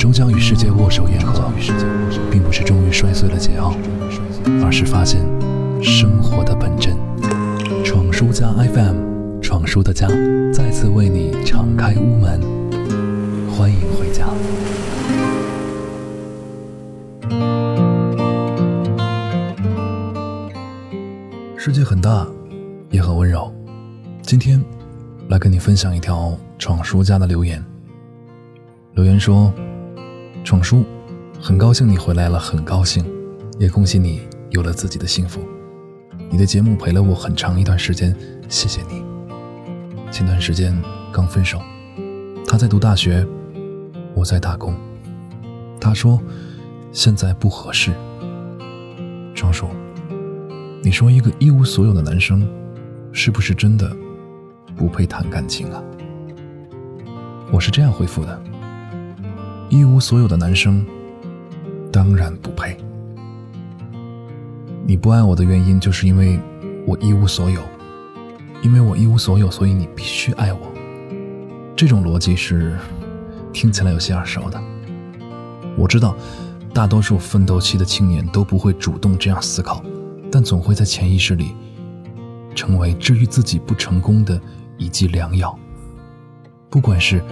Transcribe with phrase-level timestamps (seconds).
[0.00, 1.52] 终将与世界握手言和，
[2.30, 3.74] 并不是终于摔碎了桀骜，
[4.64, 5.20] 而是发现
[5.82, 6.96] 生活的本真。
[7.84, 10.08] 闯书家 FM，闯书的家
[10.54, 12.40] 再次为你敞开屋门，
[13.50, 14.26] 欢迎回家。
[21.58, 22.26] 世界很大，
[22.88, 23.52] 也很温柔。
[24.22, 24.64] 今天
[25.28, 27.62] 来跟你分享一条闯书家的留言。
[28.94, 29.52] 留言说。
[30.42, 30.84] 闯叔，
[31.40, 33.04] 很高兴你回来了，很高兴，
[33.58, 35.40] 也恭喜你有了自己的幸福。
[36.30, 38.14] 你的节目陪了我很长一段时间，
[38.48, 39.04] 谢谢你。
[40.10, 40.76] 前段时间
[41.12, 41.60] 刚分手，
[42.46, 43.24] 他在读大学，
[44.14, 44.74] 我在打工。
[45.80, 46.20] 他说
[46.90, 47.92] 现在不合适。
[49.34, 49.66] 闯叔，
[50.82, 52.46] 你说一个一无所有的男生，
[53.12, 53.94] 是不是真的
[54.76, 55.82] 不配谈感情啊？
[57.52, 58.42] 我是这样回复的。
[59.70, 60.84] 一无所有的男生，
[61.92, 62.76] 当然不配。
[64.84, 66.40] 你不爱我的原因，就是因为
[66.84, 67.60] 我一无所有。
[68.62, 70.58] 因为我一无所有，所以你必须爱我。
[71.76, 72.76] 这种逻辑是
[73.52, 74.60] 听起来有些耳熟的。
[75.78, 76.16] 我知道，
[76.74, 79.84] 大多数奋斗期的青年都不会主动这样思考，
[80.32, 81.54] 但总会在潜意识里
[82.56, 84.38] 成为治愈自己不成功的
[84.76, 85.56] 一剂良药。
[86.68, 87.22] 不管是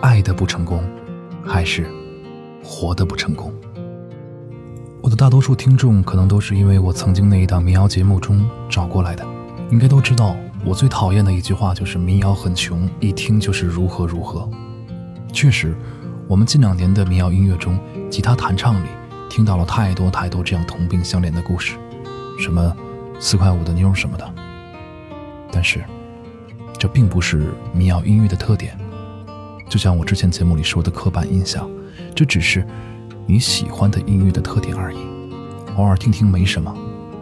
[0.00, 0.80] 爱的不成功。
[1.48, 1.86] 还是
[2.62, 3.52] 活得不成功。
[5.00, 9.26] 我的大多数听众可能都是因为我曾经那一档民谣节目中找过来的，
[9.70, 14.48] 应该都知道我最讨厌的一句话就是民谣很穷，一听就是如何如何。
[15.32, 15.74] 确实，
[16.26, 17.78] 我们近两年的民谣音乐中，
[18.10, 18.88] 吉他弹唱里
[19.30, 21.76] 听到了太多太多这样同病相怜的故事，
[22.38, 22.76] 什么
[23.18, 24.34] 四块五的妞什么的。
[25.50, 25.82] 但是，
[26.78, 28.76] 这并不是民谣音乐的特点。
[29.68, 31.68] 就像我之前节目里说的刻板印象，
[32.14, 32.66] 这只是
[33.26, 34.98] 你喜欢的音乐的特点而已。
[35.76, 36.74] 偶尔听听没什么，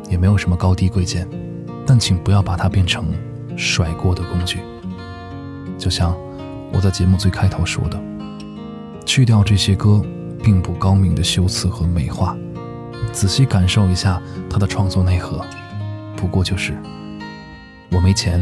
[0.08, 1.28] 也没有什么高低贵贱，
[1.84, 3.05] 但请不要把它变成
[3.56, 4.61] 甩锅的工具。
[5.77, 6.17] 就像
[6.73, 8.01] 我在节目最开头说的，
[9.05, 10.01] 去掉这些歌
[10.42, 12.36] 并不高明的修辞和美化，
[13.12, 15.45] 仔细感受一下他的创作内核，
[16.17, 16.74] 不过就是
[17.90, 18.40] 我没钱，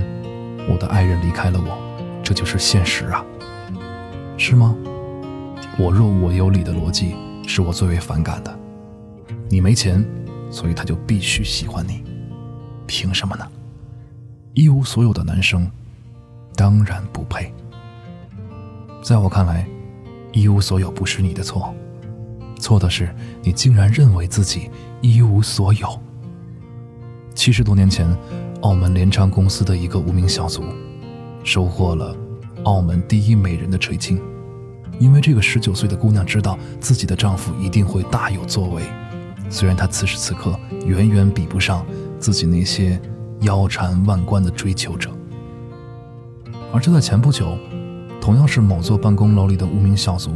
[0.70, 3.24] 我的爱人离开了我，这就是现实啊。
[4.36, 4.76] 是吗？
[5.78, 7.14] 我若我有理的逻辑
[7.46, 8.58] 是我最为反感的。
[9.48, 10.04] 你没钱，
[10.50, 12.02] 所以他就必须喜欢你，
[12.86, 13.46] 凭什么呢？
[14.52, 15.70] 一无所有的男生
[16.54, 17.52] 当然不配。
[19.02, 19.66] 在我看来，
[20.32, 21.74] 一无所有不是你的错，
[22.58, 25.88] 错的是你竟然认为自己一无所有。
[27.34, 28.08] 七十多年前，
[28.62, 30.62] 澳门联唱公司的一个无名小卒，
[31.42, 32.16] 收获了。
[32.64, 34.20] 澳门第一美人的垂青，
[34.98, 38.82] 因为这个十九岁的姑娘知道自己的丈夫一定会大有作为，
[39.48, 41.84] 虽然她此时此刻远远比不上
[42.18, 43.00] 自己那些
[43.40, 45.10] 腰缠万贯的追求者。
[46.72, 47.56] 而就在前不久，
[48.20, 50.32] 同样是某座办公楼里的无名小卒，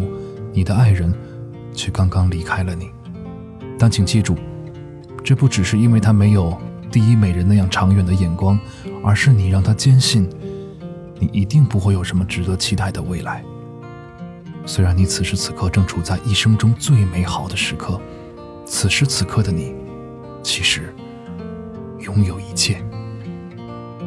[0.52, 1.12] 你的爱人
[1.74, 2.90] 却刚刚离开了你。
[3.78, 4.36] 但请记住，
[5.24, 6.56] 这不只是因为他没有
[6.92, 8.58] 第一美人那样长远的眼光，
[9.02, 10.28] 而是你让他坚信。
[11.18, 13.44] 你一定不会有什么值得期待的未来。
[14.66, 18.00] 虽然你此时此刻正处在一生中最美好的时刻，
[18.66, 19.74] 此时此刻的你，
[20.42, 20.94] 其实
[22.00, 22.82] 拥有一切。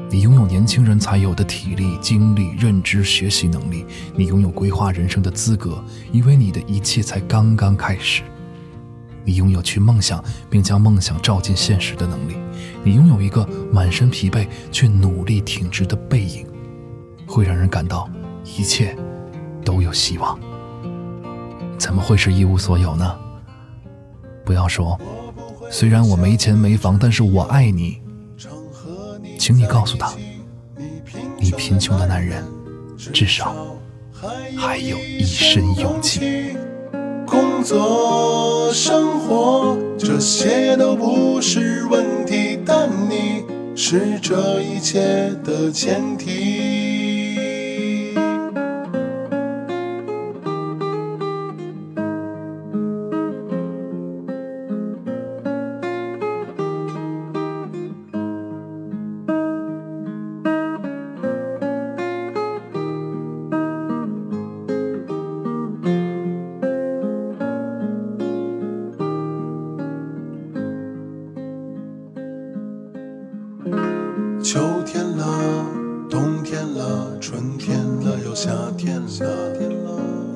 [0.09, 3.85] 你拥有年轻人才有的体力、精力、认知、学习能力。
[4.13, 8.21] 你拥有规划人生的资格，因为你的一切才刚刚开始。
[9.23, 12.35] 你拥有去梦想并将梦想照进现实的能力。
[12.83, 16.45] 你拥有一个满身疲惫却努力挺直的背影。
[17.31, 18.09] 会让人感到
[18.44, 18.94] 一切
[19.64, 20.38] 都有希望，
[21.78, 23.18] 怎么会是一无所有呢？
[24.44, 25.00] 不要说，
[25.69, 28.02] 虽然我没钱没房，但是我爱你，
[29.40, 30.12] 请你告诉他，
[31.40, 32.44] 你贫穷的男人
[33.14, 33.56] 至少
[34.58, 36.58] 还有一身勇气。
[37.25, 46.90] 工作生活这些都不是问题，但你是这一切的前提。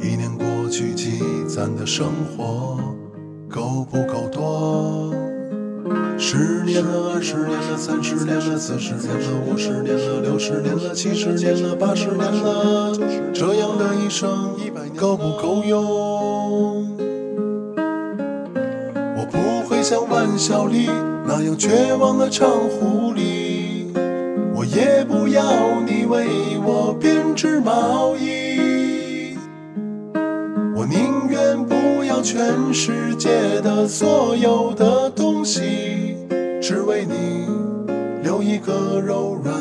[0.01, 2.77] 一年过去，积攒的生活
[3.49, 5.13] 够不够多？
[6.17, 12.91] 十年了，二十年了，三十年了，四十年了，五十年了，六十年了，七十年了，八十年了，
[13.33, 14.55] 这样的一生
[14.97, 16.97] 够不够用？
[19.17, 20.89] 我不会像玩笑里
[21.27, 23.87] 那样绝望的唱狐狸，
[24.55, 25.43] 我也不要
[25.85, 26.25] 你为
[26.63, 28.34] 我编织毛衣，
[32.25, 33.29] 全世界
[33.61, 36.17] 的所有的东西，
[36.59, 37.45] 只为你
[38.23, 39.55] 留一个柔软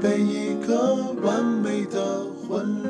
[0.00, 2.89] 被一个完美的婚